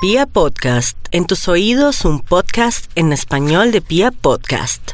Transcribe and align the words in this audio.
Pia 0.00 0.26
Podcast, 0.26 0.96
en 1.10 1.26
tus 1.26 1.48
oídos 1.48 2.04
un 2.04 2.20
podcast 2.20 2.88
en 2.94 3.12
español 3.12 3.72
de 3.72 3.80
Pia 3.80 4.12
Podcast. 4.12 4.92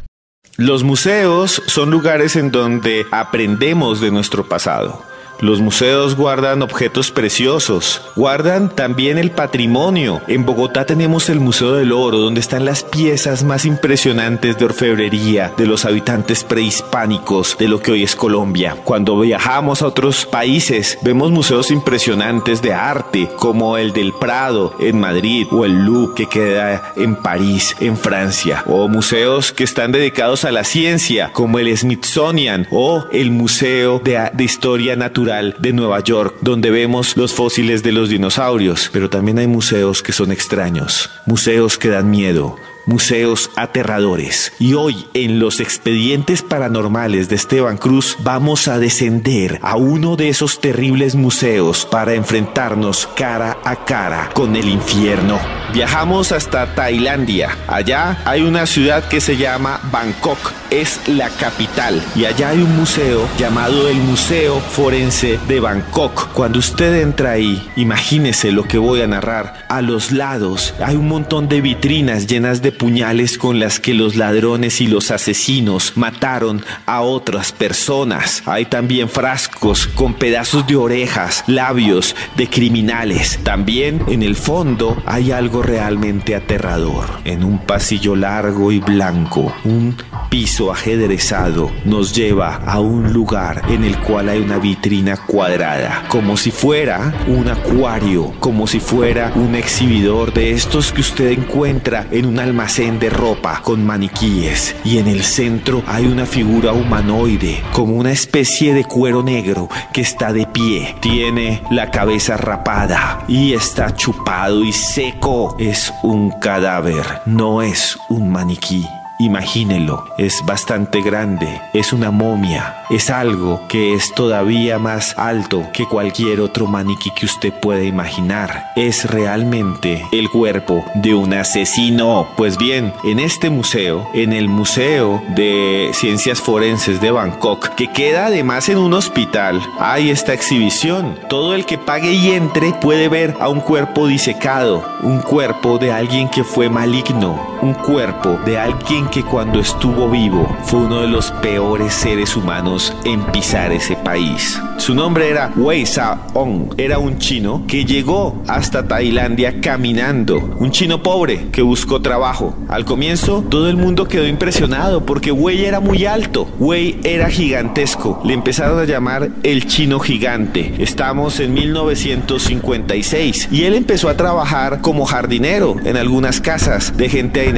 Los 0.57 0.83
museos 0.83 1.62
son 1.67 1.91
lugares 1.91 2.37
en 2.37 2.50
donde 2.50 3.04
aprendemos 3.11 4.01
de 4.01 4.11
nuestro 4.11 4.48
pasado. 4.48 5.03
Los 5.41 5.61
museos 5.61 6.17
guardan 6.17 6.62
objetos 6.62 7.11
preciosos, 7.11 8.01
guardan 8.15 8.71
también 8.71 9.19
el 9.19 9.33
patrimonio. 9.33 10.23
En 10.29 10.46
Bogotá 10.46 10.87
tenemos 10.87 11.29
el 11.29 11.41
Museo 11.41 11.73
del 11.73 11.93
Oro, 11.93 12.18
donde 12.18 12.41
están 12.41 12.64
las 12.64 12.85
piezas 12.85 13.43
más 13.43 13.64
impresionantes 13.64 14.57
de 14.57 14.64
orfebrería 14.64 15.53
de 15.57 15.67
los 15.67 15.85
habitantes 15.85 16.45
prehispánicos 16.45 17.57
de 17.59 17.68
lo 17.68 17.81
que 17.81 17.93
hoy 17.93 18.05
es 18.05 18.14
Colombia. 18.14 18.77
Cuando 18.85 19.18
viajamos 19.18 19.82
a 19.82 19.89
otros 19.89 20.25
países, 20.25 20.99
vemos 21.03 21.32
museos 21.32 21.71
impresionantes 21.71 22.62
de 22.62 22.73
arte, 22.73 23.29
como 23.37 23.77
el 23.77 23.93
del 23.93 24.12
Prado 24.12 24.75
en 24.79 25.01
Madrid 25.01 25.46
o 25.51 25.64
el 25.64 25.85
Louvre 25.85 26.14
que 26.14 26.29
queda 26.29 26.93
en 26.96 27.16
París, 27.16 27.77
en 27.80 27.96
Francia, 27.96 28.63
o 28.66 28.89
museos 28.89 29.53
que 29.53 29.64
están 29.64 29.91
dedicados 29.91 30.44
a 30.44 30.53
la 30.53 30.64
ciencia, 30.64 31.30
como 31.32 31.58
el 31.58 31.77
Smithsonian 31.77 32.69
o 32.70 33.05
el 33.12 33.30
Museo 33.33 33.98
de, 33.98 34.30
de 34.33 34.44
Historia 34.44 34.94
Natural 34.97 35.23
de 35.25 35.73
Nueva 35.73 36.01
York, 36.01 36.37
donde 36.41 36.70
vemos 36.70 37.17
los 37.17 37.33
fósiles 37.33 37.83
de 37.83 37.92
los 37.92 38.09
dinosaurios, 38.09 38.91
pero 38.92 39.09
también 39.09 39.39
hay 39.39 39.47
museos 39.47 40.03
que 40.03 40.12
son 40.12 40.33
extraños, 40.33 41.11
museos 41.27 41.78
que 41.78 41.89
dan 41.89 42.11
miedo, 42.11 42.56
museos 42.86 43.50
aterradores. 43.56 44.52
Y 44.58 44.74
hoy 44.74 45.06
en 45.14 45.38
los 45.38 45.61
expedientes 45.61 46.42
paranormales 46.42 47.28
de 47.28 47.36
Esteban 47.36 47.77
Cruz 47.77 48.16
vamos 48.20 48.69
a 48.69 48.78
descender 48.78 49.58
a 49.62 49.77
uno 49.77 50.16
de 50.16 50.28
esos 50.28 50.60
terribles 50.60 51.14
museos 51.14 51.86
para 51.91 52.14
enfrentarnos 52.14 53.08
cara 53.14 53.58
a 53.64 53.84
cara 53.84 54.30
con 54.34 54.56
el 54.56 54.69
infierno. 54.69 55.38
Viajamos 55.72 56.30
hasta 56.30 56.74
Tailandia. 56.74 57.56
Allá 57.66 58.18
hay 58.24 58.42
una 58.42 58.64
ciudad 58.66 59.08
que 59.08 59.20
se 59.20 59.36
llama 59.36 59.80
Bangkok. 59.91 60.52
Es 60.70 61.00
la 61.08 61.30
capital. 61.30 62.00
Y 62.14 62.26
allá 62.26 62.50
hay 62.50 62.58
un 62.58 62.76
museo 62.76 63.28
llamado 63.38 63.88
el 63.88 63.96
Museo 63.96 64.60
Forense 64.60 65.38
de 65.48 65.60
Bangkok. 65.60 66.32
Cuando 66.32 66.60
usted 66.60 67.02
entra 67.02 67.32
ahí, 67.32 67.69
imagínese 67.76 68.52
lo 68.52 68.64
que 68.64 68.78
voy 68.78 69.02
a 69.02 69.06
narrar. 69.06 69.66
A 69.69 69.82
los 69.82 70.12
lados 70.12 70.74
hay 70.84 70.96
un 70.96 71.08
montón 71.08 71.48
de 71.48 71.60
vitrinas 71.60 72.26
llenas 72.26 72.62
de 72.62 72.70
puñales 72.75 73.39
con 73.39 73.58
las 73.58 73.80
que 73.80 73.94
los 73.94 74.17
ladrones 74.17 74.80
y 74.80 74.86
los 74.86 75.11
asesinos 75.11 75.92
mataron 75.97 76.64
a 76.86 77.00
otras 77.00 77.53
personas. 77.53 78.42
Hay 78.47 78.66
también 78.66 79.08
frascos 79.08 79.86
con 79.86 80.14
pedazos 80.14 80.66
de 80.66 80.77
orejas, 80.77 81.44
labios 81.47 82.14
de 82.36 82.48
criminales. 82.48 83.39
También 83.42 84.03
en 84.08 84.22
el 84.22 84.36
fondo 84.36 85.03
hay 85.06 85.33
algo 85.33 85.62
realmente 85.62 86.34
aterrador. 86.34 87.06
En 87.25 87.44
un 87.44 87.58
pasillo 87.58 88.16
largo 88.16 88.72
y 88.72 88.81
blanco, 88.81 89.55
un 89.64 89.97
piso 90.28 90.72
ajedrezado 90.72 91.70
nos 91.84 92.14
lleva 92.14 92.56
a 92.56 92.80
un 92.80 93.12
lugar 93.12 93.62
en 93.69 93.84
el 93.84 93.98
cual 94.00 94.28
hay 94.28 94.41
una 94.41 94.58
vitrina 94.58 95.16
cuadrada, 95.16 96.05
como 96.08 96.36
si 96.36 96.50
fuera 96.50 97.12
un 97.27 97.48
acuario, 97.48 98.33
como 98.41 98.66
si 98.66 98.81
fuera 98.81 99.33
un 99.34 99.55
exhibidor 99.55 100.33
de 100.33 100.53
estos 100.53 100.92
que 100.92 101.00
usted 101.00 101.31
encuentra 101.31 102.06
en 102.11 102.27
un 102.27 102.39
almacén 102.39 102.98
de 102.98 103.11
ropa 103.11 103.61
con 103.62 103.84
maniquíes. 103.84 104.77
Y 104.84 104.98
en 104.98 105.08
el 105.08 105.22
centro 105.22 105.83
hay 105.86 106.06
una 106.06 106.27
figura 106.27 106.72
humanoide, 106.72 107.62
como 107.72 107.97
una 107.97 108.12
especie 108.12 108.75
de 108.75 108.84
cuero 108.84 109.22
negro 109.22 109.69
que 109.92 110.00
está 110.00 110.33
de 110.33 110.47
pie. 110.47 110.94
Tiene 111.00 111.62
la 111.70 111.91
cabeza 111.91 112.36
rapada 112.36 113.25
y 113.28 113.53
está 113.53 113.94
chupado 113.94 114.64
y 114.64 114.72
seco. 114.72 115.56
Es 115.59 115.92
un 116.03 116.31
cadáver, 116.41 117.05
no 117.27 117.62
es 117.62 117.97
un 118.09 118.31
maniquí. 118.31 118.84
Imagínelo, 119.25 120.05
es 120.19 120.44
bastante 120.44 121.00
grande, 121.00 121.62
es 121.72 121.94
una 121.94 122.10
momia, 122.10 122.84
es 122.91 123.09
algo 123.09 123.62
que 123.69 123.94
es 123.94 124.12
todavía 124.12 124.78
más 124.78 125.15
alto 125.16 125.66
que 125.72 125.87
cualquier 125.87 126.41
otro 126.41 126.66
maniquí 126.66 127.10
que 127.10 127.25
usted 127.25 127.50
pueda 127.50 127.82
imaginar. 127.82 128.66
Es 128.76 129.10
realmente 129.10 130.04
el 130.12 130.28
cuerpo 130.28 130.84
de 130.97 131.15
un 131.15 131.32
asesino. 131.32 132.28
Pues 132.37 132.59
bien, 132.59 132.93
en 133.03 133.19
este 133.19 133.48
museo, 133.48 134.06
en 134.12 134.34
el 134.34 134.47
Museo 134.48 135.22
de 135.34 135.88
Ciencias 135.94 136.43
Forenses 136.43 137.00
de 137.00 137.10
Bangkok, 137.10 137.71
que 137.77 137.91
queda 137.91 138.27
además 138.27 138.69
en 138.69 138.77
un 138.77 138.93
hospital, 138.93 139.62
hay 139.78 140.10
esta 140.10 140.34
exhibición. 140.34 141.19
Todo 141.31 141.54
el 141.54 141.65
que 141.65 141.78
pague 141.78 142.12
y 142.12 142.32
entre 142.32 142.75
puede 142.75 143.09
ver 143.09 143.34
a 143.41 143.48
un 143.48 143.60
cuerpo 143.60 144.06
disecado, 144.06 144.84
un 145.03 145.21
cuerpo 145.21 145.78
de 145.78 145.93
alguien 145.93 146.28
que 146.28 146.44
fue 146.44 146.69
maligno, 146.69 147.53
un 147.64 147.72
cuerpo 147.72 148.38
de 148.44 148.58
alguien 148.58 149.08
que 149.08 149.22
cuando 149.22 149.58
estuvo 149.58 150.10
vivo 150.10 150.47
fue 150.64 150.80
uno 150.80 151.00
de 151.00 151.08
los 151.08 151.30
peores 151.30 151.94
seres 151.94 152.36
humanos 152.36 152.94
en 153.06 153.25
pisar 153.32 153.72
ese 153.72 153.97
país. 153.97 154.60
Su 154.76 154.94
nombre 154.94 155.30
era 155.30 155.50
Wei 155.56 155.86
Sa-ong. 155.86 156.74
Era 156.76 156.98
un 156.98 157.16
chino 157.16 157.64
que 157.66 157.86
llegó 157.86 158.42
hasta 158.48 158.86
Tailandia 158.86 159.62
caminando. 159.62 160.36
Un 160.58 160.72
chino 160.72 161.03
pobre 161.03 161.47
que 161.53 161.62
buscó 161.62 162.03
trabajo. 162.03 162.54
Al 162.69 162.84
comienzo 162.84 163.42
todo 163.48 163.70
el 163.70 163.78
mundo 163.78 164.06
quedó 164.08 164.26
impresionado 164.26 165.06
porque 165.06 165.32
Wei 165.32 165.64
era 165.64 165.80
muy 165.80 166.04
alto. 166.04 166.47
Wei 166.58 167.00
era 167.03 167.30
gigantesco. 167.30 168.20
Le 168.24 168.34
empezaron 168.34 168.78
a 168.78 168.84
llamar 168.84 169.30
el 169.42 169.66
chino 169.66 170.00
gigante. 170.00 170.74
Estamos 170.78 171.41
en 171.41 171.54
1956 171.54 173.48
y 173.50 173.64
él 173.64 173.74
empezó 173.74 174.10
a 174.10 174.19
trabajar 174.19 174.82
como 174.82 175.06
jardinero 175.06 175.76
en 175.84 175.97
algunas 175.97 176.42
casas 176.42 176.94
de 176.97 177.08
gente 177.08 177.53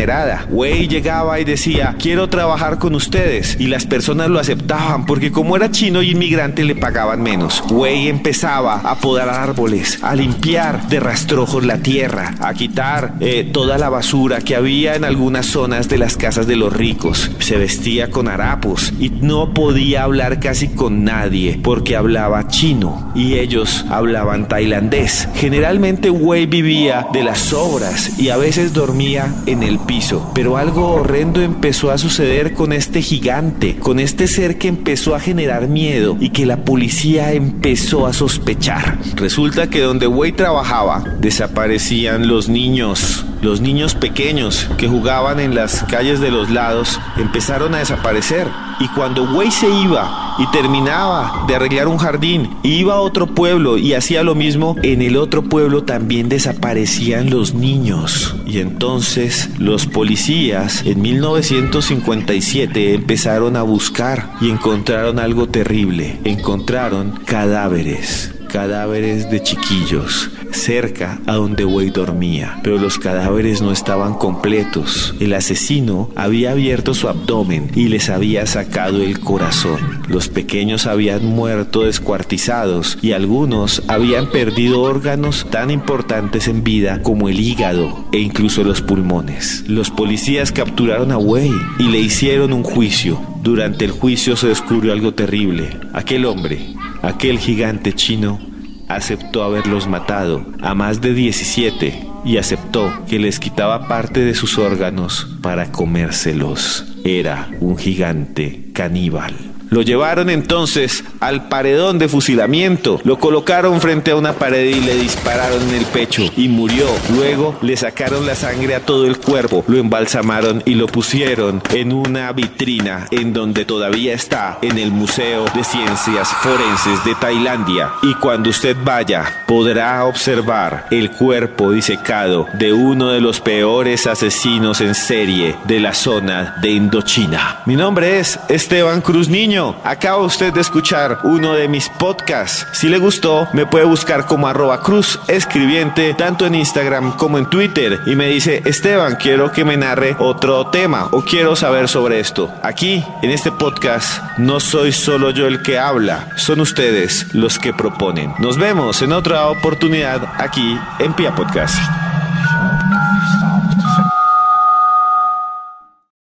Wei 0.51 0.89
llegaba 0.89 1.41
y 1.41 1.45
decía, 1.45 1.97
quiero 1.99 2.29
trabajar 2.29 2.79
con 2.79 2.95
ustedes. 2.95 3.57
Y 3.59 3.69
las 3.69 3.87
personas 3.87 4.29
lo 4.29 4.39
aceptaban 4.39 5.07
porque 5.07 5.33
como 5.33 5.57
era 5.57 5.71
chino 5.71 6.03
y 6.03 6.11
inmigrante 6.11 6.65
le 6.65 6.75
pagaban 6.75 7.23
menos. 7.23 7.63
Wei 7.71 8.09
empezaba 8.09 8.81
a 8.85 8.97
podar 8.97 9.29
árboles, 9.29 9.99
a 10.03 10.15
limpiar 10.15 10.89
de 10.89 11.01
rastrojos 11.01 11.65
la 11.65 11.79
tierra, 11.79 12.35
a 12.41 12.55
quitar 12.55 13.15
eh, 13.21 13.49
toda 13.53 13.79
la 13.79 13.89
basura 13.89 14.41
que 14.41 14.57
había 14.57 14.95
en 14.95 15.05
algunas 15.05 15.47
zonas 15.47 15.89
de 15.89 15.99
las 15.99 16.17
casas 16.17 16.47
de 16.47 16.57
los 16.57 16.73
ricos. 16.73 17.31
Se 17.39 17.57
vestía 17.57 18.11
con 18.11 18.29
harapos 18.29 18.93
y 18.99 19.11
no 19.11 19.55
podía 19.55 20.03
hablar 20.03 20.41
casi 20.41 20.69
con 20.69 21.05
nadie 21.05 21.59
porque 21.63 21.97
hablaba 21.97 22.49
chino 22.49 23.13
y 23.15 23.35
ellos 23.35 23.85
hablaban 23.91 24.49
tailandés. 24.49 25.29
Generalmente 25.35 26.11
Wei 26.11 26.47
vivía 26.47 27.07
de 27.13 27.23
las 27.23 27.53
obras 27.53 28.19
y 28.19 28.31
a 28.31 28.37
veces 28.37 28.73
dormía 28.73 29.35
en 29.47 29.63
el 29.63 29.79
piso, 29.87 30.31
pero 30.35 30.57
algo 30.57 30.89
horrendo 30.89 31.43
empezó 31.43 31.91
a 31.91 31.99
suceder 31.99 32.55
con 32.55 32.73
este 32.73 33.03
gigante, 33.03 33.77
con 33.77 34.01
este 34.01 34.27
ser 34.27 34.59
que 34.59 34.69
empezó 34.69 35.15
a 35.15 35.21
generar 35.21 35.69
miedo 35.69 36.17
y 36.21 36.31
que 36.31 36.47
la 36.47 36.65
policía 36.65 37.33
empezó 37.33 38.07
a 38.07 38.13
sospechar. 38.13 38.99
Resulta 39.17 39.69
que 39.69 39.81
donde 39.81 40.07
Wei 40.07 40.33
trabajaba 40.33 41.05
desaparecían 41.21 42.29
los 42.29 42.49
niños, 42.49 43.26
los 43.43 43.61
niños 43.61 43.95
pequeños 43.95 44.69
que 44.79 44.89
jugaban 44.89 45.41
en 45.41 45.55
las 45.55 45.83
calles 45.85 46.21
de 46.21 46.31
los 46.31 46.51
lados 46.51 47.01
empezaron 47.17 47.75
a 47.75 47.79
desaparecer. 47.79 48.49
Y 48.79 48.89
cuando 48.89 49.25
Wei 49.25 49.51
se 49.51 49.69
iba 49.69 50.37
y 50.39 50.47
terminaba 50.51 51.45
de 51.47 51.57
arreglar 51.57 51.89
un 51.89 51.97
jardín, 51.99 52.57
iba 52.63 52.95
a 52.95 53.01
otro 53.01 53.27
pueblo 53.27 53.79
y 53.79 53.95
hacía 53.95 54.23
lo 54.23 54.35
mismo, 54.35 54.77
en 54.83 55.01
el 55.03 55.17
otro 55.17 55.43
pueblo 55.43 55.85
también 55.85 56.29
desaparecían 56.29 57.31
los 57.31 57.55
niños. 57.55 58.37
Y 58.47 58.61
entonces 58.61 59.49
los 59.59 59.87
policías 59.87 60.83
en 60.85 61.01
1957 61.01 62.95
empezaron 62.95 63.57
a 63.57 63.63
buscar 63.63 64.31
y 64.41 64.51
encontraron 64.51 65.19
algo 65.19 65.49
terrible. 65.49 66.19
Encontraron 66.25 67.13
cadáveres 67.25 68.33
cadáveres 68.47 69.29
de 69.29 69.43
chiquillos 69.43 70.31
cerca 70.57 71.21
a 71.27 71.35
donde 71.35 71.65
Wei 71.65 71.91
dormía, 71.91 72.61
pero 72.63 72.79
los 72.79 72.99
cadáveres 72.99 73.63
no 73.63 73.73
estaban 73.73 74.15
completos. 74.15 75.15
El 75.21 75.35
asesino 75.35 76.11
había 76.17 76.53
abierto 76.53 76.95
su 76.95 77.09
abdomen 77.09 77.71
y 77.75 77.89
les 77.89 78.11
había 78.11 78.47
sacado 78.47 79.03
el 79.03 79.21
corazón. 79.21 80.03
Los 80.09 80.29
pequeños 80.29 80.87
habían 80.87 81.25
muerto 81.25 81.83
descuartizados 81.83 82.99
y 83.03 83.13
algunos 83.13 83.83
habían 83.89 84.31
perdido 84.31 84.83
órganos 84.83 85.47
tan 85.51 85.71
importantes 85.71 86.49
en 86.49 86.65
vida 86.65 87.03
como 87.03 87.29
el 87.29 87.41
hígado 87.41 88.07
e 88.13 88.19
incluso 88.19 88.65
los 88.65 88.83
pulmones. 88.83 89.65
Los 89.69 89.91
policías 89.91 90.53
capturaron 90.53 91.13
a 91.13 91.19
Wei 91.19 91.53
y 91.79 91.85
le 91.85 92.01
hicieron 92.01 92.53
un 92.53 92.63
juicio. 92.63 93.21
Durante 93.43 93.85
el 93.85 93.91
juicio 93.93 94.37
se 94.37 94.49
descubrió 94.49 94.93
algo 94.93 95.15
terrible. 95.15 95.71
Aquel 95.93 96.25
hombre, 96.25 96.75
aquel 97.03 97.39
gigante 97.39 97.93
chino, 97.93 98.41
aceptó 98.89 99.43
haberlos 99.43 99.87
matado 99.87 100.45
a 100.63 100.75
más 100.75 101.01
de 101.01 101.15
17 101.15 102.07
y 102.25 102.39
aceptó 102.39 102.93
que 103.09 103.19
les 103.19 103.39
quitaba 103.39 103.89
parte 103.89 104.21
de 104.21 104.35
sus 104.35 104.59
órganos 104.59 105.37
para 105.43 105.71
comérselos. 105.71 106.85
Era 107.05 107.49
un 107.61 107.77
gigante 107.77 108.71
caníbal. 108.73 109.35
Lo 109.69 109.83
llevaron 109.83 110.31
entonces 110.31 111.05
al 111.21 111.49
paredón 111.49 111.99
de 111.99 112.09
fusilamiento, 112.09 113.01
lo 113.05 113.19
colocaron 113.19 113.81
frente 113.81 114.13
a 114.13 114.17
una 114.17 114.35
pared 114.35 114.77
y 114.77 114.81
le 114.81 114.95
dispararon 114.95 115.61
en 115.69 115.75
el 115.75 115.85
pecho 115.87 116.23
y 116.37 116.49
murió. 116.49 116.87
Luego 117.15 117.59
le 117.63 117.77
sacaron 117.77 118.27
la 118.27 118.35
sangre 118.35 118.75
a 118.75 118.81
todo 118.81 119.07
el 119.07 119.19
cuerpo, 119.19 119.65
lo 119.67 119.79
embalsamaron 119.79 120.63
y 120.65 120.75
lo 120.75 120.87
pusieron 120.87 121.63
en 121.75 121.93
una 121.93 122.33
vitrina 122.33 123.07
en 123.11 123.33
donde 123.33 123.65
todavía 123.65 124.15
está 124.15 124.59
en 124.63 124.79
el 124.79 124.93
Museo 124.93 125.47
de 125.55 125.65
Ciencias 125.65 126.29
Forenses 126.43 127.05
de 127.05 127.15
Tailandia. 127.17 127.91
Y 128.03 128.15
cuando 128.15 128.51
usted 128.51 128.77
vaya 128.85 129.45
podrá 129.47 130.05
observar 130.05 130.87
el 130.91 131.11
cuerpo 131.11 131.73
disecado 131.73 132.47
de 132.55 132.73
uno 132.73 133.11
de 133.11 133.21
los 133.21 133.41
peores 133.41 134.07
asesinos 134.07 134.81
en 134.81 134.95
serie 134.95 135.57
de 135.65 135.81
la 135.81 135.95
zona 135.95 136.57
de 136.63 136.71
Indochina. 136.71 137.63
Mi 137.67 137.75
nombre 137.75 138.21
es 138.21 138.39
Esteban 138.49 139.01
Cruz 139.01 139.29
Acaba 139.57 140.19
usted 140.19 140.53
de 140.53 140.61
escuchar 140.61 141.21
uno 141.25 141.55
de 141.55 141.67
mis 141.67 141.89
podcasts. 141.89 142.67
Si 142.73 142.89
le 142.89 142.99
gustó, 142.99 143.49
me 143.55 143.65
puede 143.65 143.87
buscar 143.87 144.27
como 144.27 144.49
arroba 144.49 144.83
cruz 144.83 145.19
escribiente, 145.29 146.13
tanto 146.13 146.45
en 146.45 146.55
Instagram 146.55 147.17
como 147.17 147.39
en 147.39 147.47
Twitter. 147.47 148.01
Y 148.05 148.17
me 148.17 148.27
dice, 148.27 148.63
Esteban, 148.67 149.17
quiero 149.17 149.53
que 149.53 149.65
me 149.65 149.79
narre 149.79 150.15
otro 150.19 150.67
tema 150.67 151.09
o 151.11 151.23
quiero 151.23 151.57
saber 151.57 151.89
sobre 151.89 152.21
esto. 152.21 152.53
Aquí, 152.63 153.03
en 153.23 153.31
este 153.31 153.51
podcast, 153.51 154.23
no 154.37 154.61
soy 154.61 154.93
solo 154.93 155.31
yo 155.31 155.47
el 155.47 155.63
que 155.63 155.79
habla, 155.79 156.29
son 156.37 156.61
ustedes 156.61 157.35
los 157.35 157.59
que 157.59 157.73
proponen. 157.73 158.35
Nos 158.39 158.59
vemos 158.59 159.01
en 159.01 159.13
otra 159.13 159.47
oportunidad 159.49 160.35
aquí 160.39 160.79
en 160.99 161.15
Pia 161.15 161.35
Podcast. 161.35 162.06